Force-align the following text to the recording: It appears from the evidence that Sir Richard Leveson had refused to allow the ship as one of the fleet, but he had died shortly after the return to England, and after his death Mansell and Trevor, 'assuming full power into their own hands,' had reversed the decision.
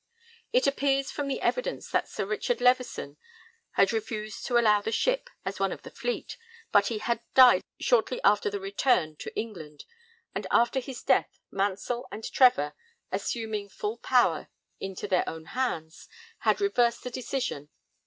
It 0.51 0.65
appears 0.65 1.11
from 1.11 1.27
the 1.27 1.41
evidence 1.43 1.91
that 1.91 2.07
Sir 2.09 2.25
Richard 2.25 2.59
Leveson 2.59 3.17
had 3.73 3.93
refused 3.93 4.47
to 4.47 4.57
allow 4.57 4.81
the 4.81 4.91
ship 4.91 5.29
as 5.45 5.59
one 5.59 5.71
of 5.71 5.83
the 5.83 5.91
fleet, 5.91 6.37
but 6.71 6.87
he 6.87 6.97
had 6.97 7.19
died 7.35 7.61
shortly 7.79 8.19
after 8.23 8.49
the 8.49 8.59
return 8.59 9.15
to 9.17 9.35
England, 9.39 9.85
and 10.33 10.47
after 10.49 10.79
his 10.79 11.03
death 11.03 11.37
Mansell 11.51 12.07
and 12.11 12.23
Trevor, 12.31 12.73
'assuming 13.11 13.69
full 13.69 13.99
power 13.99 14.47
into 14.79 15.07
their 15.07 15.27
own 15.29 15.45
hands,' 15.53 16.09
had 16.39 16.59
reversed 16.61 17.03
the 17.03 17.11
decision. 17.11 17.69